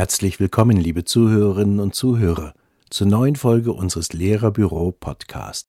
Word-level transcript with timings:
Herzlich 0.00 0.40
willkommen, 0.40 0.78
liebe 0.78 1.04
Zuhörerinnen 1.04 1.78
und 1.78 1.94
Zuhörer, 1.94 2.54
zur 2.88 3.06
neuen 3.06 3.36
Folge 3.36 3.74
unseres 3.74 4.14
Lehrerbüro 4.14 4.92
Podcast. 4.92 5.68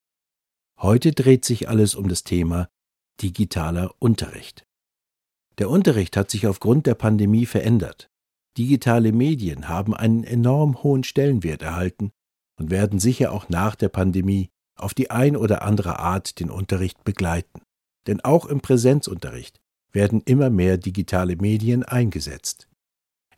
Heute 0.80 1.12
dreht 1.12 1.44
sich 1.44 1.68
alles 1.68 1.96
um 1.96 2.08
das 2.08 2.24
Thema 2.24 2.70
digitaler 3.22 3.94
Unterricht. 4.00 4.64
Der 5.58 5.70
Unterricht 5.70 6.16
hat 6.16 6.32
sich 6.32 6.48
aufgrund 6.48 6.88
der 6.88 6.96
Pandemie 6.96 7.46
verändert. 7.46 8.10
Digitale 8.58 9.12
Medien 9.12 9.68
haben 9.68 9.94
einen 9.94 10.24
enorm 10.24 10.82
hohen 10.82 11.04
Stellenwert 11.04 11.62
erhalten 11.62 12.12
und 12.58 12.72
werden 12.72 13.00
sicher 13.00 13.34
auch 13.34 13.50
nach 13.50 13.76
der 13.76 13.90
Pandemie 13.90 14.50
auf 14.78 14.94
die 14.94 15.12
ein 15.12 15.36
oder 15.36 15.62
andere 15.64 16.00
Art 16.00 16.40
den 16.40 16.50
Unterricht 16.50 17.04
begleiten. 17.04 17.64
Denn 18.08 18.22
auch 18.22 18.46
im 18.46 18.62
Präsenzunterricht 18.62 19.60
werden 19.92 20.22
immer 20.24 20.50
mehr 20.50 20.78
digitale 20.78 21.36
Medien 21.36 21.84
eingesetzt. 21.84 22.70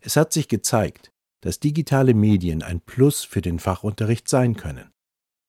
Es 0.04 0.16
hat 0.16 0.34
sich 0.34 0.48
gezeigt, 0.48 1.12
dass 1.40 1.60
digitale 1.60 2.12
Medien 2.12 2.62
ein 2.62 2.82
Plus 2.82 3.24
für 3.24 3.40
den 3.40 3.58
Fachunterricht 3.58 4.28
sein 4.28 4.54
können. 4.54 4.90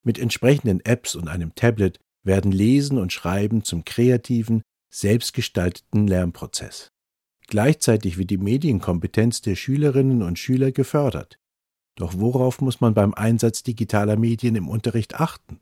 Mit 0.06 0.18
entsprechenden 0.18 0.80
Apps 0.80 1.16
und 1.16 1.28
einem 1.28 1.54
Tablet 1.56 2.00
werden 2.24 2.54
Lesen 2.54 2.98
und 2.98 3.12
Schreiben 3.12 3.66
zum 3.66 3.84
kreativen, 3.84 4.62
selbstgestalteten 4.94 6.08
Lernprozess. 6.08 6.88
Gleichzeitig 7.48 8.18
wird 8.18 8.30
die 8.30 8.38
Medienkompetenz 8.38 9.42
der 9.42 9.56
Schülerinnen 9.56 10.24
und 10.24 10.40
Schüler 10.40 10.72
gefördert. 10.72 11.38
Doch 11.98 12.14
worauf 12.18 12.62
muss 12.62 12.80
man 12.80 12.94
beim 12.94 13.14
Einsatz 13.14 13.62
digitaler 13.62 14.16
Medien 14.16 14.56
im 14.56 14.70
Unterricht 14.70 15.20
achten? 15.20 15.60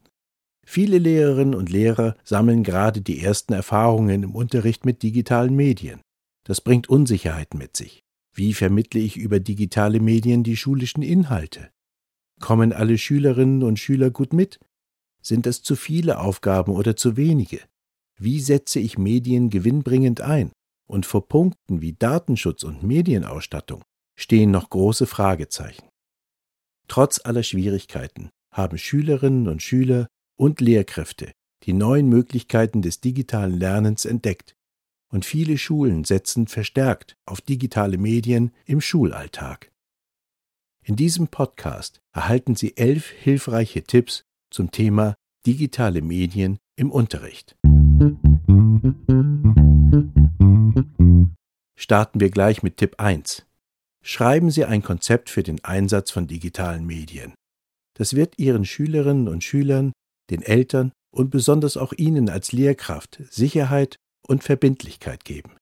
Viele 0.65 0.99
Lehrerinnen 0.99 1.55
und 1.55 1.69
Lehrer 1.69 2.15
sammeln 2.23 2.63
gerade 2.63 3.01
die 3.01 3.21
ersten 3.21 3.53
Erfahrungen 3.53 4.21
im 4.21 4.35
Unterricht 4.35 4.85
mit 4.85 5.01
digitalen 5.01 5.55
Medien. 5.55 5.99
Das 6.45 6.61
bringt 6.61 6.89
Unsicherheiten 6.89 7.57
mit 7.57 7.75
sich. 7.75 8.02
Wie 8.33 8.53
vermittle 8.53 8.99
ich 8.99 9.17
über 9.17 9.39
digitale 9.39 9.99
Medien 9.99 10.43
die 10.43 10.57
schulischen 10.57 11.03
Inhalte? 11.03 11.69
Kommen 12.39 12.73
alle 12.73 12.97
Schülerinnen 12.97 13.63
und 13.63 13.77
Schüler 13.79 14.09
gut 14.09 14.33
mit? 14.33 14.59
Sind 15.21 15.47
es 15.47 15.61
zu 15.61 15.75
viele 15.75 16.19
Aufgaben 16.19 16.73
oder 16.73 16.95
zu 16.95 17.15
wenige? 17.15 17.59
Wie 18.17 18.39
setze 18.39 18.79
ich 18.79 18.97
Medien 18.97 19.49
gewinnbringend 19.49 20.21
ein? 20.21 20.51
Und 20.87 21.05
vor 21.05 21.27
Punkten 21.27 21.81
wie 21.81 21.93
Datenschutz 21.93 22.63
und 22.63 22.83
Medienausstattung 22.83 23.83
stehen 24.15 24.51
noch 24.51 24.69
große 24.69 25.07
Fragezeichen. 25.07 25.87
Trotz 26.87 27.21
aller 27.23 27.43
Schwierigkeiten 27.43 28.29
haben 28.51 28.77
Schülerinnen 28.77 29.47
und 29.47 29.61
Schüler 29.61 30.07
und 30.35 30.59
Lehrkräfte 30.59 31.31
die 31.63 31.73
neuen 31.73 32.09
Möglichkeiten 32.09 32.81
des 32.81 32.99
digitalen 32.99 33.57
Lernens 33.57 34.05
entdeckt 34.05 34.55
und 35.13 35.25
viele 35.25 35.59
Schulen 35.59 36.03
setzen 36.03 36.47
verstärkt 36.47 37.15
auf 37.25 37.39
digitale 37.39 37.97
Medien 37.97 38.51
im 38.65 38.81
Schulalltag. 38.81 39.71
In 40.83 40.95
diesem 40.95 41.27
Podcast 41.27 42.01
erhalten 42.13 42.55
Sie 42.55 42.75
elf 42.77 43.09
hilfreiche 43.09 43.83
Tipps 43.83 44.23
zum 44.49 44.71
Thema 44.71 45.13
digitale 45.45 46.01
Medien 46.01 46.57
im 46.75 46.89
Unterricht. 46.91 47.55
Starten 51.75 52.19
wir 52.19 52.31
gleich 52.31 52.63
mit 52.63 52.77
Tipp 52.77 52.95
1. 52.97 53.45
Schreiben 54.03 54.49
Sie 54.49 54.65
ein 54.65 54.81
Konzept 54.81 55.29
für 55.29 55.43
den 55.43 55.63
Einsatz 55.63 56.09
von 56.09 56.25
digitalen 56.25 56.87
Medien. 56.87 57.33
Das 57.95 58.15
wird 58.15 58.39
Ihren 58.39 58.65
Schülerinnen 58.65 59.27
und 59.27 59.43
Schülern, 59.43 59.93
den 60.31 60.41
Eltern 60.41 60.91
und 61.13 61.29
besonders 61.29 61.77
auch 61.77 61.93
Ihnen 61.93 62.29
als 62.29 62.51
Lehrkraft 62.51 63.21
Sicherheit 63.29 63.97
und 64.27 64.43
Verbindlichkeit 64.43 65.25
geben. 65.25 65.57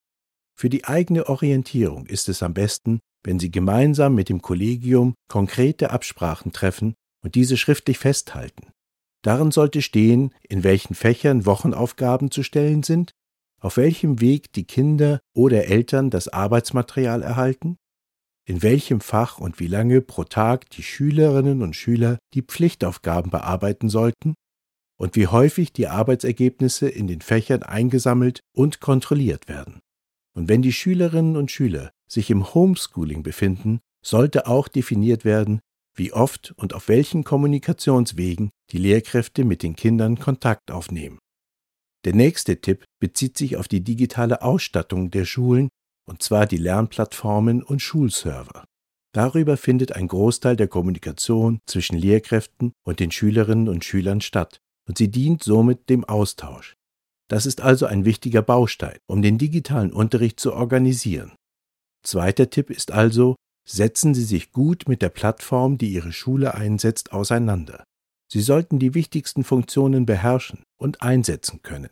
Für 0.58 0.70
die 0.70 0.86
eigene 0.86 1.28
Orientierung 1.28 2.06
ist 2.06 2.30
es 2.30 2.44
am 2.44 2.54
besten, 2.54 3.00
wenn 3.23 3.40
Sie 3.40 3.52
gemeinsam 3.52 4.16
mit 4.16 4.30
dem 4.30 4.42
Kollegium 4.42 5.16
konkrete 5.27 5.92
Absprachen 5.92 6.52
treffen 6.52 6.95
und 7.23 7.36
diese 7.36 7.58
schriftlich 7.58 7.98
festhalten. 7.98 8.72
Darin 9.23 9.52
sollte 9.52 9.82
stehen, 9.82 10.33
in 10.48 10.64
welchen 10.64 10.95
Fächern 10.95 11.45
Wochenaufgaben 11.45 12.32
zu 12.32 12.44
stellen 12.44 12.83
sind, 12.83 13.11
auf 13.60 13.77
welchem 13.77 14.20
Weg 14.20 14.52
die 14.54 14.66
Kinder 14.66 15.20
oder 15.36 15.66
Eltern 15.66 16.10
das 16.10 16.28
Arbeitsmaterial 16.28 17.22
erhalten, 17.22 17.78
in 18.48 18.64
welchem 18.64 19.02
Fach 19.02 19.38
und 19.38 19.60
wie 19.60 19.67
lange 19.67 20.02
pro 20.02 20.23
Tag 20.23 20.70
die 20.72 20.82
Schülerinnen 20.82 21.61
und 21.61 21.76
Schüler 21.76 22.17
die 22.33 22.42
Pflichtaufgaben 22.42 23.30
bearbeiten 23.30 23.88
sollten 23.88 24.33
und 25.02 25.16
wie 25.16 25.26
häufig 25.26 25.73
die 25.73 25.88
Arbeitsergebnisse 25.88 26.88
in 26.88 27.08
den 27.08 27.22
Fächern 27.22 27.64
eingesammelt 27.64 28.42
und 28.56 28.82
kontrolliert 28.82 29.48
werden. 29.48 29.80
Und 30.36 30.48
wenn 30.48 30.62
die 30.62 30.72
Schülerinnen 30.72 31.38
und 31.38 31.50
Schüler 31.50 31.92
sich 32.08 32.30
im 32.30 32.54
Homeschooling 32.54 33.23
befinden, 33.23 33.80
sollte 34.06 34.45
auch 34.45 34.67
definiert 34.67 35.26
werden, 35.26 35.60
wie 35.95 36.14
oft 36.14 36.54
und 36.56 36.76
auf 36.76 36.88
welchen 36.88 37.23
Kommunikationswegen 37.23 38.52
die 38.70 38.78
Lehrkräfte 38.78 39.44
mit 39.44 39.64
den 39.64 39.76
Kindern 39.76 40.20
Kontakt 40.20 40.70
aufnehmen. 40.70 41.17
Der 42.06 42.14
nächste 42.14 42.61
Tipp 42.61 42.86
bezieht 43.00 43.40
sich 43.40 43.58
auf 43.58 43.67
die 43.67 43.84
digitale 43.84 44.44
Ausstattung 44.44 45.10
der 45.10 45.26
Schulen, 45.26 45.70
und 46.08 46.22
zwar 46.22 46.45
die 46.45 46.58
Lernplattformen 46.58 47.64
und 47.64 47.82
Schulserver. 47.82 48.66
Darüber 49.14 49.58
findet 49.58 49.94
ein 49.94 50.08
Großteil 50.08 50.56
der 50.56 50.67
Kommunikation 50.67 51.60
zwischen 51.66 51.98
Lehrkräften 51.98 52.73
und 52.86 53.00
den 53.00 53.10
Schülerinnen 53.10 53.67
und 53.67 53.84
Schülern 53.84 54.22
statt, 54.22 54.61
und 54.92 54.98
sie 54.98 55.10
dient 55.10 55.42
somit 55.42 55.90
dem 55.90 56.04
Austausch. 56.04 56.76
Das 57.30 57.46
ist 57.46 57.62
also 57.62 57.86
ein 57.86 58.04
wichtiger 58.04 58.42
Baustein, 58.42 58.98
um 59.08 59.22
den 59.22 59.38
digitalen 59.38 59.94
Unterricht 59.94 60.38
zu 60.38 60.52
organisieren. 60.52 61.32
Zweiter 62.04 62.50
Tipp 62.50 62.70
ist 62.70 62.92
also, 62.92 63.38
setzen 63.66 64.14
Sie 64.14 64.26
sich 64.26 64.52
gut 64.52 64.90
mit 64.90 65.02
der 65.02 65.08
Plattform, 65.08 65.78
die 65.78 65.94
Ihre 65.94 66.12
Schule 66.12 66.56
einsetzt, 66.56 67.14
auseinander. 67.14 67.86
Sie 68.30 68.42
sollten 68.42 68.80
die 68.80 68.94
wichtigsten 68.94 69.46
Funktionen 69.46 70.06
beherrschen 70.06 70.64
und 70.78 71.02
einsetzen 71.02 71.62
können. 71.62 71.92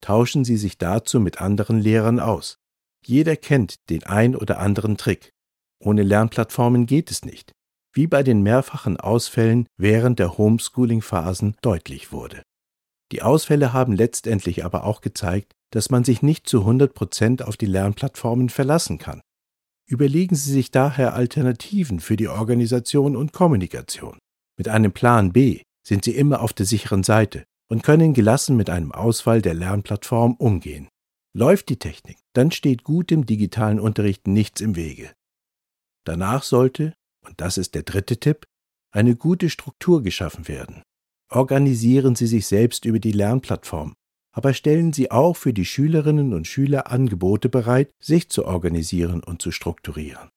Tauschen 0.00 0.46
Sie 0.46 0.56
sich 0.56 0.78
dazu 0.78 1.20
mit 1.20 1.38
anderen 1.38 1.78
Lehrern 1.80 2.18
aus. 2.18 2.56
Jeder 3.04 3.36
kennt 3.36 3.74
den 3.90 4.04
ein 4.04 4.34
oder 4.34 4.58
anderen 4.58 4.96
Trick. 4.96 5.32
Ohne 5.80 6.02
Lernplattformen 6.02 6.86
geht 6.86 7.10
es 7.10 7.26
nicht 7.26 7.52
wie 7.92 8.06
bei 8.06 8.22
den 8.22 8.42
mehrfachen 8.42 8.98
Ausfällen 8.98 9.66
während 9.76 10.18
der 10.18 10.38
Homeschooling-Phasen 10.38 11.56
deutlich 11.62 12.12
wurde. 12.12 12.42
Die 13.12 13.22
Ausfälle 13.22 13.72
haben 13.72 13.92
letztendlich 13.92 14.64
aber 14.64 14.84
auch 14.84 15.00
gezeigt, 15.00 15.52
dass 15.70 15.90
man 15.90 16.04
sich 16.04 16.22
nicht 16.22 16.48
zu 16.48 16.60
100 16.60 16.94
Prozent 16.94 17.42
auf 17.42 17.56
die 17.56 17.66
Lernplattformen 17.66 18.48
verlassen 18.48 18.98
kann. 18.98 19.20
Überlegen 19.86 20.34
Sie 20.34 20.52
sich 20.52 20.70
daher 20.70 21.14
Alternativen 21.14 22.00
für 22.00 22.16
die 22.16 22.28
Organisation 22.28 23.16
und 23.16 23.32
Kommunikation. 23.32 24.18
Mit 24.56 24.68
einem 24.68 24.92
Plan 24.92 25.32
B 25.32 25.62
sind 25.86 26.04
Sie 26.04 26.14
immer 26.14 26.40
auf 26.40 26.52
der 26.52 26.66
sicheren 26.66 27.02
Seite 27.02 27.44
und 27.68 27.82
können 27.82 28.14
gelassen 28.14 28.56
mit 28.56 28.70
einem 28.70 28.92
Ausfall 28.92 29.42
der 29.42 29.54
Lernplattform 29.54 30.34
umgehen. 30.34 30.88
Läuft 31.34 31.68
die 31.70 31.78
Technik, 31.78 32.18
dann 32.34 32.50
steht 32.50 32.84
gutem 32.84 33.26
digitalen 33.26 33.80
Unterricht 33.80 34.26
nichts 34.26 34.60
im 34.60 34.76
Wege. 34.76 35.10
Danach 36.04 36.42
sollte, 36.42 36.94
und 37.26 37.40
das 37.40 37.58
ist 37.58 37.74
der 37.74 37.82
dritte 37.82 38.18
Tipp, 38.18 38.44
eine 38.90 39.16
gute 39.16 39.50
Struktur 39.50 40.02
geschaffen 40.02 40.48
werden. 40.48 40.82
Organisieren 41.30 42.14
Sie 42.14 42.26
sich 42.26 42.46
selbst 42.46 42.84
über 42.84 42.98
die 42.98 43.12
Lernplattform, 43.12 43.94
aber 44.32 44.52
stellen 44.52 44.92
Sie 44.92 45.10
auch 45.10 45.36
für 45.36 45.52
die 45.52 45.64
Schülerinnen 45.64 46.34
und 46.34 46.46
Schüler 46.46 46.90
Angebote 46.90 47.48
bereit, 47.48 47.90
sich 48.02 48.28
zu 48.28 48.44
organisieren 48.44 49.22
und 49.22 49.40
zu 49.40 49.50
strukturieren. 49.50 50.28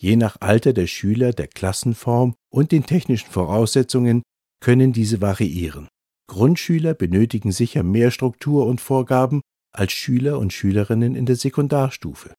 Je 0.00 0.16
nach 0.16 0.40
Alter 0.40 0.72
der 0.72 0.86
Schüler, 0.86 1.32
der 1.32 1.48
Klassenform 1.48 2.34
und 2.50 2.72
den 2.72 2.86
technischen 2.86 3.30
Voraussetzungen 3.30 4.22
können 4.60 4.92
diese 4.92 5.20
variieren. 5.20 5.88
Grundschüler 6.28 6.94
benötigen 6.94 7.52
sicher 7.52 7.82
mehr 7.82 8.10
Struktur 8.10 8.66
und 8.66 8.80
Vorgaben 8.80 9.40
als 9.72 9.92
Schüler 9.92 10.38
und 10.38 10.52
Schülerinnen 10.52 11.14
in 11.14 11.26
der 11.26 11.36
Sekundarstufe 11.36 12.34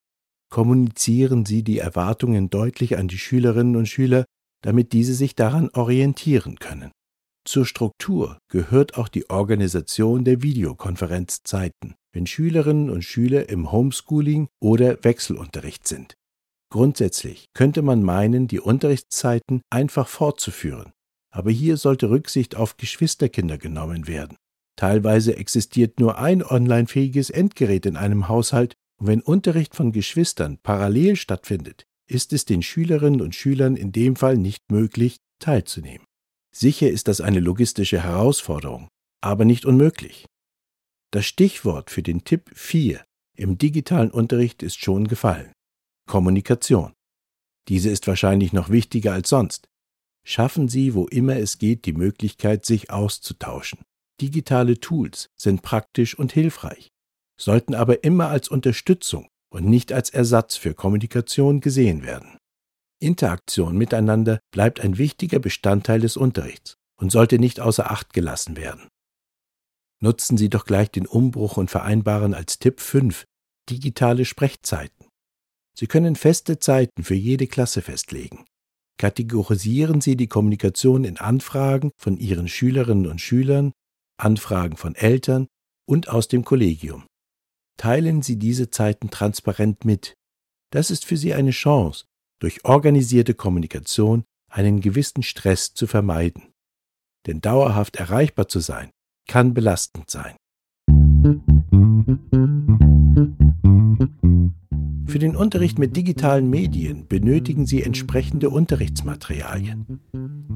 kommunizieren 0.50 1.46
Sie 1.46 1.64
die 1.64 1.80
Erwartungen 1.80 2.50
deutlich 2.50 2.98
an 2.98 3.08
die 3.08 3.18
Schülerinnen 3.18 3.76
und 3.76 3.88
Schüler, 3.88 4.26
damit 4.62 4.94
diese 4.94 5.14
sich 5.14 5.36
daran 5.36 5.70
orientieren 5.70 6.60
können. 6.60 6.92
Zur 7.46 7.66
Struktur 7.66 8.38
gehört 8.52 8.98
auch 8.98 9.08
die 9.08 9.30
Organisation 9.30 10.24
der 10.24 10.42
Videokonferenzzeiten, 10.44 11.96
wenn 12.14 12.28
Schülerinnen 12.28 12.90
und 12.90 13.04
Schüler 13.04 13.50
im 13.50 13.72
Homeschooling 13.72 14.50
oder 14.62 15.04
Wechselunterricht 15.04 15.88
sind. 15.88 16.14
Grundsätzlich 16.72 17.46
könnte 17.54 17.82
man 17.82 18.04
meinen, 18.04 18.48
die 18.48 18.60
Unterrichtszeiten 18.60 19.62
einfach 19.72 20.08
fortzuführen, 20.08 20.92
aber 21.32 21.50
hier 21.50 21.78
sollte 21.78 22.10
Rücksicht 22.10 22.56
auf 22.56 22.78
Geschwisterkinder 22.78 23.58
genommen 23.58 24.08
werden. 24.08 24.38
Teilweise 24.76 25.36
existiert 25.36 26.00
nur 26.00 26.20
ein 26.20 26.44
online-fähiges 26.44 27.32
Endgerät 27.32 27.86
in 27.86 27.98
einem 27.98 28.28
Haushalt 28.28 28.76
und 29.00 29.08
wenn 29.08 29.22
Unterricht 29.22 29.76
von 29.76 29.92
Geschwistern 29.92 30.58
parallel 30.62 31.16
stattfindet, 31.16 31.86
ist 32.08 32.34
es 32.34 32.46
den 32.46 32.62
Schülerinnen 32.62 33.22
und 33.22 33.36
Schülern 33.36 33.76
in 33.76 33.92
dem 33.92 34.16
Fall 34.16 34.38
nicht 34.38 34.72
möglich, 34.72 35.18
teilzunehmen. 35.40 36.06
Sicher 36.54 36.90
ist 36.90 37.08
das 37.08 37.22
eine 37.22 37.40
logistische 37.40 38.04
Herausforderung, 38.04 38.90
aber 39.22 39.46
nicht 39.46 39.66
unmöglich. 39.66 40.26
Das 41.12 41.26
Stichwort 41.26 41.90
für 41.92 42.04
den 42.04 42.24
Tipp 42.24 42.50
4 42.54 43.04
im 43.38 43.58
digitalen 43.58 44.12
Unterricht 44.12 44.64
ist 44.64 44.80
schon 44.80 45.08
gefallen. 45.08 45.54
Kommunikation. 46.08 46.94
Diese 47.68 47.90
ist 47.90 48.08
wahrscheinlich 48.08 48.52
noch 48.52 48.70
wichtiger 48.70 49.14
als 49.14 49.30
sonst. 49.30 49.68
Schaffen 50.26 50.68
Sie, 50.68 50.94
wo 50.94 51.08
immer 51.08 51.38
es 51.38 51.58
geht, 51.58 51.86
die 51.86 51.94
Möglichkeit, 51.94 52.66
sich 52.66 52.90
auszutauschen. 52.90 53.80
Digitale 54.20 54.80
Tools 54.80 55.30
sind 55.38 55.62
praktisch 55.62 56.18
und 56.18 56.34
hilfreich, 56.34 56.90
sollten 57.40 57.74
aber 57.74 58.04
immer 58.04 58.30
als 58.30 58.50
Unterstützung 58.50 59.30
und 59.50 59.66
nicht 59.66 59.92
als 59.92 60.10
Ersatz 60.10 60.56
für 60.56 60.74
Kommunikation 60.74 61.62
gesehen 61.62 62.04
werden. 62.04 62.38
Interaktion 63.02 63.78
miteinander 63.78 64.40
bleibt 64.52 64.82
ein 64.82 64.98
wichtiger 64.98 65.40
Bestandteil 65.40 66.02
des 66.02 66.18
Unterrichts 66.18 66.76
und 67.00 67.12
sollte 67.12 67.40
nicht 67.40 67.60
außer 67.60 67.90
Acht 67.90 68.14
gelassen 68.14 68.58
werden. 68.58 68.90
Nutzen 70.02 70.38
Sie 70.38 70.50
doch 70.50 70.66
gleich 70.66 70.92
den 70.92 71.08
Umbruch 71.08 71.58
und 71.58 71.72
vereinbaren 71.72 72.34
als 72.34 72.60
Tipp 72.60 72.80
5 72.80 73.26
digitale 73.70 74.26
Sprechzeiten. 74.26 75.08
Sie 75.78 75.88
können 75.88 76.16
feste 76.16 76.60
Zeiten 76.60 77.04
für 77.04 77.16
jede 77.16 77.48
Klasse 77.48 77.82
festlegen. 77.82 78.46
Kategorisieren 78.98 80.02
Sie 80.02 80.18
die 80.18 80.28
Kommunikation 80.28 81.06
in 81.06 81.18
Anfragen 81.18 81.92
von 81.98 82.18
Ihren 82.18 82.50
Schülerinnen 82.50 83.08
und 83.08 83.22
Schülern, 83.22 83.72
Anfragen 84.18 84.76
von 84.76 84.96
Eltern 84.96 85.48
und 85.88 86.10
aus 86.10 86.28
dem 86.28 86.44
Kollegium. 86.44 87.06
Teilen 87.80 88.22
Sie 88.22 88.36
diese 88.36 88.70
Zeiten 88.70 89.10
transparent 89.10 89.86
mit. 89.86 90.14
Das 90.70 90.92
ist 90.92 91.06
für 91.06 91.16
Sie 91.16 91.34
eine 91.34 91.52
Chance, 91.52 92.08
durch 92.40 92.66
organisierte 92.66 93.34
Kommunikation 93.34 94.26
einen 94.52 94.82
gewissen 94.82 95.24
Stress 95.24 95.74
zu 95.76 95.88
vermeiden. 95.88 96.44
Denn 97.26 97.40
dauerhaft 97.40 97.96
erreichbar 97.96 98.50
zu 98.50 98.60
sein, 98.60 98.90
kann 99.30 99.54
belastend 99.54 100.10
sein. 100.10 100.36
Für 105.06 105.20
den 105.20 105.38
Unterricht 105.38 105.80
mit 105.80 105.96
digitalen 105.96 106.50
Medien 106.50 107.08
benötigen 107.08 107.66
Sie 107.66 107.82
entsprechende 107.82 108.50
Unterrichtsmaterialien. 108.50 110.02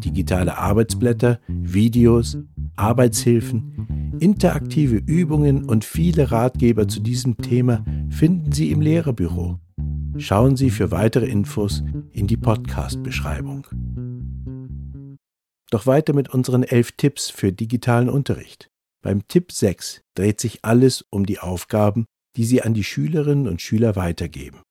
Digitale 0.04 0.58
Arbeitsblätter, 0.58 1.40
Videos, 1.48 2.38
Arbeitshilfen, 2.76 3.88
interaktive 4.20 4.98
Übungen 4.98 5.66
und 5.66 5.86
viele 5.86 6.32
Ratgeber 6.32 6.88
zu 6.88 7.00
diesem 7.00 7.38
Thema 7.38 7.84
finden 8.10 8.52
Sie 8.52 8.72
im 8.72 8.82
Lehrerbüro. 8.82 9.60
Schauen 10.18 10.56
Sie 10.56 10.70
für 10.70 10.92
weitere 10.92 11.28
Infos 11.28 11.84
in 12.12 12.28
die 12.28 12.38
Podcast-Beschreibung. 12.38 13.68
Doch 15.72 15.88
weiter 15.88 16.14
mit 16.14 16.30
unseren 16.30 16.64
elf 16.64 16.92
Tipps 16.92 17.30
für 17.32 17.52
digitalen 17.52 18.10
Unterricht. 18.10 18.70
Beim 19.02 19.28
Tipp 19.28 19.52
6 19.52 20.02
dreht 20.16 20.40
sich 20.40 20.64
alles 20.64 21.04
um 21.10 21.26
die 21.26 21.40
Aufgaben, 21.40 22.06
die 22.38 22.46
Sie 22.46 22.62
an 22.62 22.74
die 22.74 22.84
Schülerinnen 22.84 23.48
und 23.48 23.62
Schüler 23.62 23.96
weitergeben. 23.96 24.62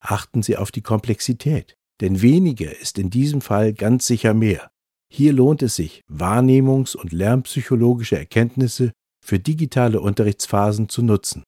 Achten 0.00 0.42
Sie 0.42 0.56
auf 0.56 0.70
die 0.70 0.82
Komplexität, 0.82 1.74
denn 2.00 2.22
weniger 2.22 2.78
ist 2.78 2.98
in 2.98 3.10
diesem 3.10 3.40
Fall 3.40 3.72
ganz 3.72 4.06
sicher 4.06 4.32
mehr. 4.32 4.70
Hier 5.10 5.32
lohnt 5.32 5.62
es 5.62 5.76
sich, 5.76 6.02
wahrnehmungs- 6.10 6.96
und 6.96 7.12
lernpsychologische 7.12 8.18
Erkenntnisse 8.18 8.92
für 9.24 9.38
digitale 9.38 10.00
Unterrichtsphasen 10.00 10.88
zu 10.88 11.02
nutzen. 11.02 11.44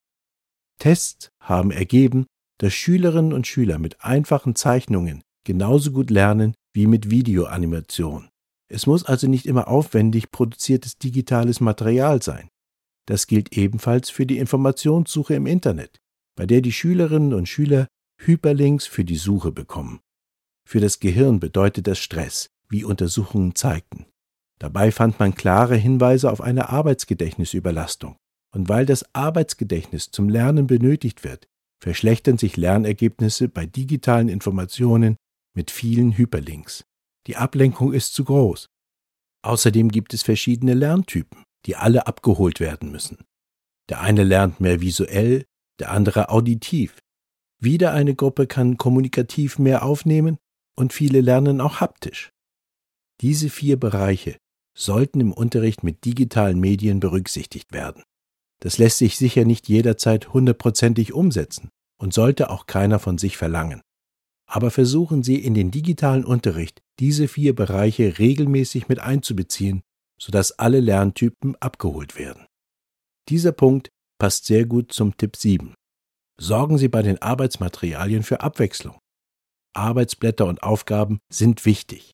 Tests 0.78 1.28
haben 1.40 1.70
ergeben, 1.70 2.26
dass 2.58 2.74
Schülerinnen 2.74 3.32
und 3.32 3.46
Schüler 3.46 3.78
mit 3.78 4.02
einfachen 4.02 4.54
Zeichnungen 4.54 5.22
genauso 5.44 5.92
gut 5.92 6.10
lernen 6.10 6.54
wie 6.72 6.86
mit 6.86 7.10
Videoanimation. 7.10 8.28
Es 8.68 8.86
muss 8.86 9.04
also 9.04 9.26
nicht 9.26 9.46
immer 9.46 9.68
aufwendig 9.68 10.30
produziertes 10.30 10.96
digitales 10.96 11.60
Material 11.60 12.22
sein. 12.22 12.48
Das 13.06 13.26
gilt 13.26 13.56
ebenfalls 13.56 14.10
für 14.10 14.26
die 14.26 14.38
Informationssuche 14.38 15.34
im 15.34 15.46
Internet, 15.46 15.98
bei 16.36 16.46
der 16.46 16.60
die 16.60 16.72
Schülerinnen 16.72 17.34
und 17.34 17.48
Schüler 17.48 17.88
Hyperlinks 18.20 18.86
für 18.86 19.04
die 19.04 19.16
Suche 19.16 19.50
bekommen. 19.50 20.00
Für 20.68 20.80
das 20.80 21.00
Gehirn 21.00 21.40
bedeutet 21.40 21.86
das 21.86 21.98
Stress, 21.98 22.48
wie 22.70 22.84
Untersuchungen 22.84 23.54
zeigten. 23.54 24.06
Dabei 24.58 24.92
fand 24.92 25.18
man 25.18 25.34
klare 25.34 25.76
Hinweise 25.76 26.30
auf 26.30 26.40
eine 26.40 26.68
Arbeitsgedächtnisüberlastung. 26.68 28.16
Und 28.54 28.68
weil 28.68 28.84
das 28.84 29.04
Arbeitsgedächtnis 29.14 30.10
zum 30.10 30.28
Lernen 30.28 30.66
benötigt 30.66 31.24
wird, 31.24 31.46
verschlechtern 31.82 32.36
sich 32.36 32.56
Lernergebnisse 32.56 33.48
bei 33.48 33.64
digitalen 33.64 34.28
Informationen 34.28 35.16
mit 35.54 35.70
vielen 35.70 36.16
Hyperlinks. 36.16 36.84
Die 37.26 37.36
Ablenkung 37.36 37.92
ist 37.92 38.14
zu 38.14 38.24
groß. 38.24 38.66
Außerdem 39.42 39.88
gibt 39.90 40.14
es 40.14 40.22
verschiedene 40.22 40.74
Lerntypen, 40.74 41.42
die 41.66 41.76
alle 41.76 42.06
abgeholt 42.06 42.60
werden 42.60 42.90
müssen. 42.90 43.24
Der 43.88 44.00
eine 44.00 44.24
lernt 44.24 44.60
mehr 44.60 44.80
visuell, 44.80 45.44
der 45.78 45.90
andere 45.90 46.28
auditiv. 46.28 46.98
Wieder 47.60 47.92
eine 47.92 48.14
Gruppe 48.14 48.46
kann 48.46 48.76
kommunikativ 48.76 49.58
mehr 49.58 49.84
aufnehmen 49.84 50.38
und 50.76 50.92
viele 50.92 51.20
lernen 51.20 51.60
auch 51.60 51.80
haptisch. 51.80 52.30
Diese 53.20 53.50
vier 53.50 53.78
Bereiche 53.78 54.36
sollten 54.76 55.20
im 55.20 55.32
Unterricht 55.32 55.82
mit 55.82 56.04
digitalen 56.04 56.58
Medien 56.60 57.00
berücksichtigt 57.00 57.72
werden. 57.72 58.02
Das 58.60 58.78
lässt 58.78 58.98
sich 58.98 59.16
sicher 59.16 59.44
nicht 59.44 59.68
jederzeit 59.68 60.32
hundertprozentig 60.32 61.12
umsetzen 61.12 61.70
und 61.98 62.14
sollte 62.14 62.50
auch 62.50 62.66
keiner 62.66 62.98
von 62.98 63.18
sich 63.18 63.36
verlangen 63.36 63.82
aber 64.50 64.72
versuchen 64.72 65.22
Sie 65.22 65.36
in 65.36 65.54
den 65.54 65.70
digitalen 65.70 66.24
Unterricht 66.24 66.82
diese 66.98 67.28
vier 67.28 67.54
Bereiche 67.54 68.18
regelmäßig 68.18 68.88
mit 68.88 68.98
einzubeziehen, 68.98 69.82
sodass 70.20 70.58
alle 70.58 70.80
Lerntypen 70.80 71.54
abgeholt 71.60 72.18
werden. 72.18 72.46
Dieser 73.28 73.52
Punkt 73.52 73.90
passt 74.18 74.46
sehr 74.46 74.66
gut 74.66 74.92
zum 74.92 75.16
Tipp 75.16 75.36
7. 75.36 75.74
Sorgen 76.40 76.78
Sie 76.78 76.88
bei 76.88 77.02
den 77.02 77.22
Arbeitsmaterialien 77.22 78.24
für 78.24 78.40
Abwechslung. 78.40 78.98
Arbeitsblätter 79.72 80.46
und 80.46 80.64
Aufgaben 80.64 81.20
sind 81.32 81.64
wichtig, 81.64 82.10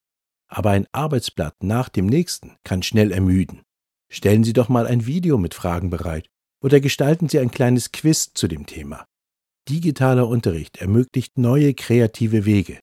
aber 0.49 0.71
ein 0.71 0.87
Arbeitsblatt 0.93 1.63
nach 1.63 1.89
dem 1.89 2.07
nächsten 2.07 2.57
kann 2.65 2.83
schnell 2.83 3.13
ermüden. 3.13 3.63
Stellen 4.11 4.45
Sie 4.45 4.53
doch 4.53 4.69
mal 4.69 4.87
ein 4.87 5.07
Video 5.07 5.39
mit 5.39 5.55
Fragen 5.55 5.91
bereit 5.91 6.29
oder 6.63 6.81
gestalten 6.81 7.29
Sie 7.29 7.39
ein 7.39 7.51
kleines 7.51 7.93
Quiz 7.93 8.33
zu 8.33 8.49
dem 8.49 8.67
Thema. 8.67 9.05
Digitaler 9.69 10.29
Unterricht 10.29 10.77
ermöglicht 10.79 11.39
neue 11.39 11.75
kreative 11.75 12.45
Wege. 12.45 12.79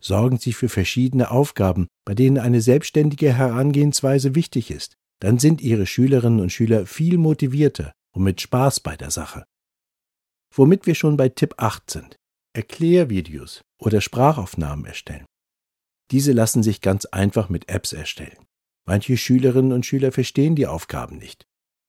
Sorgen 0.00 0.38
Sie 0.38 0.52
für 0.52 0.68
verschiedene 0.68 1.30
Aufgaben, 1.30 1.86
bei 2.04 2.14
denen 2.14 2.38
eine 2.38 2.60
selbstständige 2.60 3.32
Herangehensweise 3.34 4.34
wichtig 4.34 4.70
ist. 4.70 4.94
Dann 5.20 5.38
sind 5.38 5.60
Ihre 5.60 5.86
Schülerinnen 5.86 6.40
und 6.40 6.50
Schüler 6.50 6.86
viel 6.86 7.18
motivierter 7.18 7.92
und 8.14 8.22
mit 8.22 8.40
Spaß 8.40 8.80
bei 8.80 8.96
der 8.96 9.10
Sache. 9.10 9.44
Womit 10.54 10.86
wir 10.86 10.94
schon 10.94 11.16
bei 11.16 11.28
Tipp 11.28 11.54
8 11.56 11.90
sind. 11.90 12.16
Erklärvideos 12.54 13.62
oder 13.78 14.00
Sprachaufnahmen 14.00 14.84
erstellen. 14.84 15.26
Diese 16.14 16.32
lassen 16.32 16.62
sich 16.62 16.80
ganz 16.80 17.04
einfach 17.04 17.50
mit 17.50 17.68
Apps 17.68 17.92
erstellen. 17.92 18.46
Manche 18.86 19.18
Schülerinnen 19.18 19.72
und 19.72 19.84
Schüler 19.84 20.12
verstehen 20.12 20.56
die 20.56 20.66
Aufgaben 20.66 21.18
nicht 21.18 21.46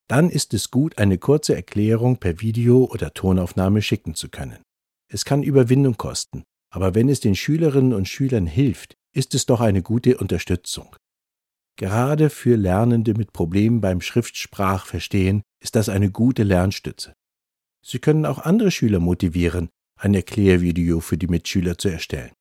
dann 0.08 0.30
ist 0.30 0.54
es 0.54 0.70
gut, 0.70 0.98
eine 0.98 1.18
kurze 1.18 1.54
Erklärung 1.54 2.18
per 2.18 2.40
Video 2.40 2.84
oder 2.84 3.12
Tonaufnahme 3.12 3.82
schicken 3.82 4.14
zu 4.14 4.28
können. 4.28 4.58
Es 5.08 5.24
kann 5.24 5.42
Überwindung 5.42 5.96
kosten, 5.96 6.44
aber 6.72 6.94
wenn 6.94 7.08
es 7.08 7.20
den 7.20 7.34
Schülerinnen 7.34 7.92
und 7.92 8.08
Schülern 8.08 8.46
hilft, 8.46 8.94
ist 9.14 9.34
es 9.34 9.46
doch 9.46 9.60
eine 9.60 9.82
gute 9.82 10.18
Unterstützung. 10.18 10.94
Gerade 11.76 12.30
für 12.30 12.56
Lernende 12.56 13.14
mit 13.14 13.32
Problemen 13.32 13.80
beim 13.80 14.00
Schriftsprachverstehen 14.00 15.42
ist 15.62 15.76
das 15.76 15.88
eine 15.88 16.10
gute 16.10 16.42
Lernstütze. 16.42 17.14
Sie 17.84 17.98
können 17.98 18.26
auch 18.26 18.38
andere 18.38 18.70
Schüler 18.70 18.98
motivieren, 18.98 19.68
ein 19.98 20.14
Erklärvideo 20.14 21.00
für 21.00 21.18
die 21.18 21.28
Mitschüler 21.28 21.78
zu 21.78 21.88
erstellen. 21.88 22.32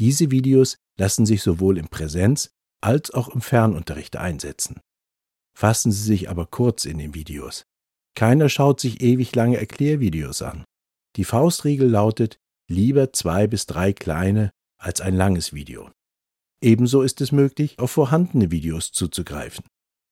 Diese 0.00 0.30
Videos 0.30 0.78
lassen 0.98 1.26
sich 1.26 1.42
sowohl 1.42 1.76
im 1.76 1.88
Präsenz 1.88 2.50
als 2.82 3.10
auch 3.10 3.28
im 3.28 3.42
Fernunterricht 3.42 4.16
einsetzen. 4.16 4.80
Fassen 5.54 5.92
Sie 5.92 6.02
sich 6.02 6.30
aber 6.30 6.46
kurz 6.46 6.86
in 6.86 6.96
den 6.96 7.14
Videos. 7.14 7.64
Keiner 8.16 8.48
schaut 8.48 8.80
sich 8.80 9.02
ewig 9.02 9.34
lange 9.36 9.58
Erklärvideos 9.58 10.40
an. 10.40 10.64
Die 11.16 11.24
Faustregel 11.24 11.86
lautet, 11.86 12.38
lieber 12.66 13.12
zwei 13.12 13.46
bis 13.46 13.66
drei 13.66 13.92
kleine 13.92 14.52
als 14.78 15.02
ein 15.02 15.14
langes 15.14 15.52
Video. 15.52 15.90
Ebenso 16.62 17.02
ist 17.02 17.20
es 17.20 17.30
möglich, 17.30 17.78
auf 17.78 17.90
vorhandene 17.90 18.50
Videos 18.50 18.92
zuzugreifen. 18.92 19.66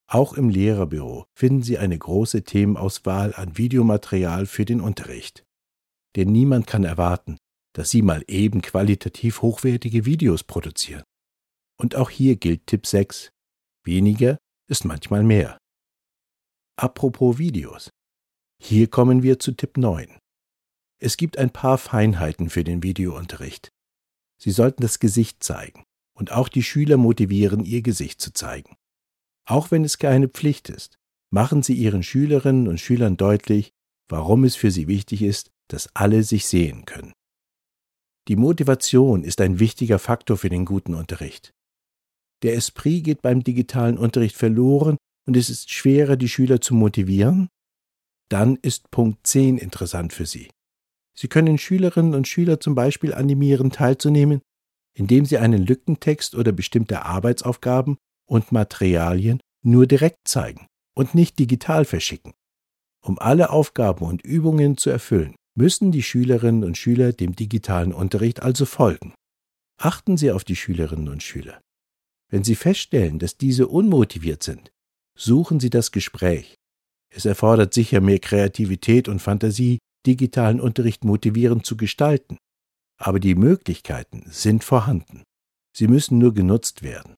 Auch 0.06 0.34
im 0.34 0.50
Lehrerbüro 0.50 1.26
finden 1.34 1.62
Sie 1.62 1.78
eine 1.78 1.96
große 1.96 2.44
Themenauswahl 2.44 3.34
an 3.34 3.56
Videomaterial 3.56 4.44
für 4.44 4.66
den 4.66 4.82
Unterricht. 4.82 5.44
Denn 6.14 6.30
niemand 6.30 6.66
kann 6.66 6.84
erwarten, 6.84 7.38
dass 7.78 7.90
Sie 7.90 8.02
mal 8.02 8.24
eben 8.26 8.60
qualitativ 8.60 9.40
hochwertige 9.40 10.04
Videos 10.04 10.42
produzieren. 10.42 11.04
Und 11.80 11.94
auch 11.94 12.10
hier 12.10 12.34
gilt 12.34 12.66
Tipp 12.66 12.88
6. 12.88 13.30
Weniger 13.84 14.36
ist 14.68 14.84
manchmal 14.84 15.22
mehr. 15.22 15.58
Apropos 16.76 17.38
Videos. 17.38 17.88
Hier 18.60 18.88
kommen 18.88 19.22
wir 19.22 19.38
zu 19.38 19.52
Tipp 19.52 19.76
9. 19.76 20.18
Es 21.00 21.16
gibt 21.16 21.38
ein 21.38 21.50
paar 21.50 21.78
Feinheiten 21.78 22.50
für 22.50 22.64
den 22.64 22.82
Videounterricht. 22.82 23.68
Sie 24.42 24.50
sollten 24.50 24.82
das 24.82 24.98
Gesicht 24.98 25.44
zeigen 25.44 25.84
und 26.16 26.32
auch 26.32 26.48
die 26.48 26.64
Schüler 26.64 26.96
motivieren, 26.96 27.64
ihr 27.64 27.82
Gesicht 27.82 28.20
zu 28.20 28.32
zeigen. 28.32 28.74
Auch 29.46 29.70
wenn 29.70 29.84
es 29.84 29.98
keine 29.98 30.26
Pflicht 30.26 30.68
ist, 30.68 30.96
machen 31.30 31.62
Sie 31.62 31.74
Ihren 31.74 32.02
Schülerinnen 32.02 32.66
und 32.66 32.80
Schülern 32.80 33.16
deutlich, 33.16 33.70
warum 34.08 34.42
es 34.42 34.56
für 34.56 34.72
sie 34.72 34.88
wichtig 34.88 35.22
ist, 35.22 35.52
dass 35.68 35.94
alle 35.94 36.24
sich 36.24 36.46
sehen 36.46 36.84
können. 36.84 37.12
Die 38.28 38.36
Motivation 38.36 39.24
ist 39.24 39.40
ein 39.40 39.58
wichtiger 39.58 39.98
Faktor 39.98 40.36
für 40.36 40.50
den 40.50 40.66
guten 40.66 40.94
Unterricht. 40.94 41.54
Der 42.42 42.54
Esprit 42.54 43.04
geht 43.04 43.22
beim 43.22 43.42
digitalen 43.42 43.96
Unterricht 43.96 44.36
verloren 44.36 44.98
und 45.26 45.36
es 45.36 45.48
ist 45.48 45.72
schwerer, 45.72 46.16
die 46.16 46.28
Schüler 46.28 46.60
zu 46.60 46.74
motivieren? 46.74 47.48
Dann 48.30 48.56
ist 48.56 48.90
Punkt 48.90 49.26
10 49.26 49.56
interessant 49.56 50.12
für 50.12 50.26
Sie. 50.26 50.50
Sie 51.18 51.28
können 51.28 51.56
Schülerinnen 51.56 52.14
und 52.14 52.28
Schüler 52.28 52.60
zum 52.60 52.74
Beispiel 52.74 53.14
animieren, 53.14 53.70
teilzunehmen, 53.70 54.42
indem 54.94 55.24
sie 55.24 55.38
einen 55.38 55.66
Lückentext 55.66 56.34
oder 56.34 56.52
bestimmte 56.52 57.04
Arbeitsaufgaben 57.04 57.96
und 58.28 58.52
Materialien 58.52 59.40
nur 59.64 59.86
direkt 59.86 60.28
zeigen 60.28 60.66
und 60.94 61.14
nicht 61.14 61.38
digital 61.38 61.84
verschicken. 61.84 62.34
Um 63.02 63.18
alle 63.18 63.50
Aufgaben 63.50 64.04
und 64.04 64.22
Übungen 64.22 64.76
zu 64.76 64.90
erfüllen, 64.90 65.34
müssen 65.58 65.90
die 65.90 66.04
Schülerinnen 66.04 66.62
und 66.62 66.78
Schüler 66.78 67.12
dem 67.12 67.34
digitalen 67.34 67.92
Unterricht 67.92 68.42
also 68.42 68.64
folgen. 68.64 69.12
Achten 69.76 70.16
Sie 70.16 70.30
auf 70.30 70.44
die 70.44 70.54
Schülerinnen 70.54 71.08
und 71.08 71.22
Schüler. 71.22 71.60
Wenn 72.30 72.44
Sie 72.44 72.54
feststellen, 72.54 73.18
dass 73.18 73.36
diese 73.36 73.66
unmotiviert 73.66 74.44
sind, 74.44 74.70
suchen 75.16 75.58
Sie 75.58 75.68
das 75.68 75.90
Gespräch. 75.90 76.54
Es 77.12 77.24
erfordert 77.24 77.74
sicher 77.74 78.00
mehr 78.00 78.20
Kreativität 78.20 79.08
und 79.08 79.20
Fantasie, 79.20 79.78
digitalen 80.06 80.60
Unterricht 80.60 81.04
motivierend 81.04 81.66
zu 81.66 81.76
gestalten. 81.76 82.38
Aber 82.96 83.18
die 83.18 83.34
Möglichkeiten 83.34 84.26
sind 84.30 84.62
vorhanden. 84.62 85.24
Sie 85.76 85.88
müssen 85.88 86.18
nur 86.18 86.34
genutzt 86.34 86.82
werden. 86.82 87.16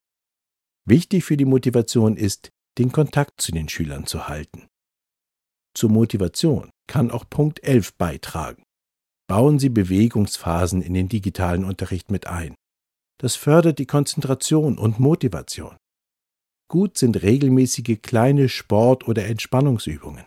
Wichtig 0.86 1.24
für 1.24 1.36
die 1.36 1.44
Motivation 1.44 2.16
ist, 2.16 2.48
den 2.78 2.90
Kontakt 2.90 3.40
zu 3.42 3.52
den 3.52 3.68
Schülern 3.68 4.06
zu 4.06 4.28
halten. 4.28 4.66
Zur 5.74 5.90
Motivation 5.90 6.70
kann 6.90 7.12
auch 7.12 7.24
Punkt 7.30 7.62
11 7.62 7.94
beitragen. 7.94 8.64
Bauen 9.28 9.60
Sie 9.60 9.68
Bewegungsphasen 9.68 10.82
in 10.82 10.92
den 10.92 11.08
digitalen 11.08 11.64
Unterricht 11.64 12.10
mit 12.10 12.26
ein. 12.26 12.56
Das 13.20 13.36
fördert 13.36 13.78
die 13.78 13.86
Konzentration 13.86 14.76
und 14.76 14.98
Motivation. 14.98 15.76
Gut 16.68 16.98
sind 16.98 17.22
regelmäßige 17.22 18.02
kleine 18.02 18.48
Sport- 18.48 19.06
oder 19.06 19.26
Entspannungsübungen. 19.26 20.26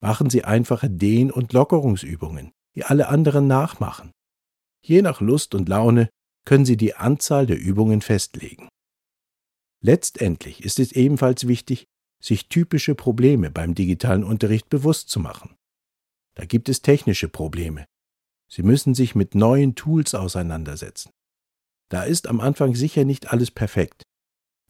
Machen 0.00 0.30
Sie 0.30 0.44
einfache 0.44 0.88
Dehn- 0.88 1.30
und 1.30 1.52
Lockerungsübungen, 1.52 2.52
die 2.74 2.84
alle 2.84 3.08
anderen 3.08 3.46
nachmachen. 3.46 4.10
Je 4.82 5.02
nach 5.02 5.20
Lust 5.20 5.54
und 5.54 5.68
Laune 5.68 6.08
können 6.46 6.64
Sie 6.64 6.78
die 6.78 6.94
Anzahl 6.94 7.44
der 7.44 7.58
Übungen 7.58 8.00
festlegen. 8.00 8.68
Letztendlich 9.84 10.64
ist 10.64 10.78
es 10.78 10.92
ebenfalls 10.92 11.46
wichtig, 11.46 11.84
sich 12.22 12.48
typische 12.48 12.94
Probleme 12.94 13.50
beim 13.50 13.74
digitalen 13.74 14.24
Unterricht 14.24 14.70
bewusst 14.70 15.10
zu 15.10 15.20
machen. 15.20 15.57
Da 16.38 16.44
gibt 16.44 16.68
es 16.68 16.82
technische 16.82 17.28
Probleme. 17.28 17.84
Sie 18.48 18.62
müssen 18.62 18.94
sich 18.94 19.16
mit 19.16 19.34
neuen 19.34 19.74
Tools 19.74 20.14
auseinandersetzen. 20.14 21.10
Da 21.90 22.04
ist 22.04 22.28
am 22.28 22.40
Anfang 22.40 22.76
sicher 22.76 23.04
nicht 23.04 23.32
alles 23.32 23.50
perfekt. 23.50 24.02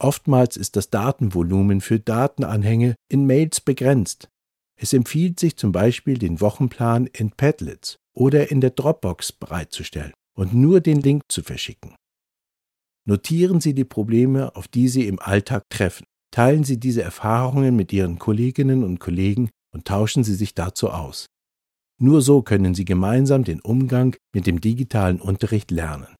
Oftmals 0.01 0.57
ist 0.57 0.75
das 0.75 0.89
Datenvolumen 0.89 1.81
für 1.81 1.99
Datenanhänge 1.99 2.95
in 3.07 3.27
Mails 3.27 3.61
begrenzt. 3.61 4.29
Es 4.81 4.93
empfiehlt 4.93 5.39
sich 5.39 5.57
zum 5.57 5.71
Beispiel, 5.71 6.17
den 6.17 6.41
Wochenplan 6.41 7.05
in 7.05 7.31
Padlets 7.31 7.97
oder 8.15 8.49
in 8.49 8.61
der 8.61 8.71
Dropbox 8.71 9.33
bereitzustellen 9.33 10.13
und 10.35 10.53
nur 10.53 10.81
den 10.81 11.01
Link 11.01 11.23
zu 11.29 11.43
verschicken. 11.43 11.95
Notieren 13.05 13.61
Sie 13.61 13.75
die 13.75 13.85
Probleme, 13.85 14.55
auf 14.55 14.67
die 14.67 14.87
Sie 14.87 15.05
im 15.05 15.19
Alltag 15.19 15.63
treffen. 15.69 16.05
Teilen 16.31 16.63
Sie 16.63 16.79
diese 16.79 17.03
Erfahrungen 17.03 17.75
mit 17.75 17.93
Ihren 17.93 18.17
Kolleginnen 18.17 18.83
und 18.83 18.99
Kollegen 18.99 19.49
und 19.71 19.85
tauschen 19.85 20.23
Sie 20.23 20.35
sich 20.35 20.55
dazu 20.55 20.89
aus. 20.89 21.27
Nur 22.01 22.21
so 22.21 22.41
können 22.41 22.73
Sie 22.73 22.85
gemeinsam 22.85 23.43
den 23.43 23.59
Umgang 23.59 24.15
mit 24.33 24.47
dem 24.47 24.61
digitalen 24.61 25.19
Unterricht 25.19 25.69
lernen. 25.69 26.15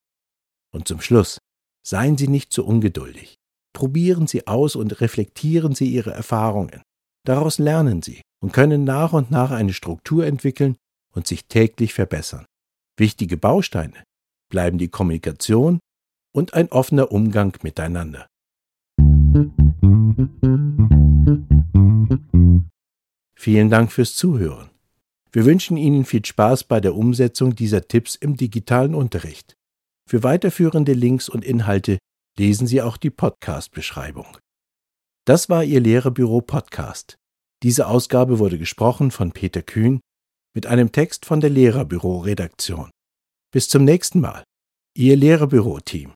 Und 0.73 0.87
zum 0.87 0.99
Schluss, 0.99 1.39
seien 1.87 2.17
Sie 2.17 2.27
nicht 2.27 2.51
zu 2.51 2.65
ungeduldig. 2.65 3.35
Probieren 3.73 4.27
Sie 4.27 4.45
aus 4.45 4.75
und 4.75 4.99
reflektieren 4.99 5.73
Sie 5.75 5.89
Ihre 5.89 6.11
Erfahrungen. 6.11 6.81
Daraus 7.25 7.59
lernen 7.59 8.01
Sie 8.01 8.21
und 8.41 8.51
können 8.51 8.83
nach 8.83 9.13
und 9.13 9.31
nach 9.31 9.51
eine 9.51 9.73
Struktur 9.73 10.25
entwickeln 10.25 10.75
und 11.13 11.27
sich 11.27 11.45
täglich 11.47 11.93
verbessern. 11.93 12.45
Wichtige 12.97 13.37
Bausteine 13.37 14.03
bleiben 14.49 14.77
die 14.77 14.89
Kommunikation 14.89 15.79
und 16.33 16.53
ein 16.53 16.69
offener 16.71 17.11
Umgang 17.11 17.57
miteinander. 17.63 18.27
Vielen 23.35 23.69
Dank 23.69 23.93
fürs 23.93 24.15
Zuhören. 24.15 24.69
Wir 25.31 25.45
wünschen 25.45 25.77
Ihnen 25.77 26.05
viel 26.05 26.25
Spaß 26.25 26.63
bei 26.63 26.79
der 26.79 26.95
Umsetzung 26.95 27.55
dieser 27.55 27.87
Tipps 27.87 28.15
im 28.15 28.35
digitalen 28.35 28.95
Unterricht. 28.95 29.53
Für 30.09 30.23
weiterführende 30.23 30.93
Links 30.93 31.29
und 31.29 31.45
Inhalte 31.45 31.99
lesen 32.37 32.65
Sie 32.65 32.81
auch 32.81 32.97
die 32.97 33.11
Podcast-Beschreibung. 33.11 34.37
Das 35.25 35.49
war 35.49 35.63
Ihr 35.63 35.79
Lehrerbüro 35.79 36.41
Podcast. 36.41 37.17
Diese 37.61 37.87
Ausgabe 37.87 38.39
wurde 38.39 38.57
gesprochen 38.57 39.11
von 39.11 39.31
Peter 39.31 39.61
Kühn 39.61 39.99
mit 40.55 40.65
einem 40.65 40.91
Text 40.91 41.25
von 41.25 41.41
der 41.41 41.51
Lehrerbüro-Redaktion. 41.51 42.89
Bis 43.51 43.69
zum 43.69 43.83
nächsten 43.83 44.21
Mal. 44.21 44.43
Ihr 44.95 45.15
Lehrerbüro-Team. 45.15 46.13